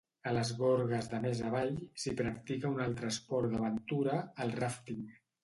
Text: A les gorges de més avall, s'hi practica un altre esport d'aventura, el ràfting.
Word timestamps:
A 0.29 0.31
les 0.35 0.51
gorges 0.61 1.09
de 1.11 1.19
més 1.25 1.41
avall, 1.49 1.75
s'hi 2.05 2.15
practica 2.23 2.73
un 2.77 2.81
altre 2.87 3.11
esport 3.17 3.53
d'aventura, 3.53 4.19
el 4.47 4.57
ràfting. 4.65 5.07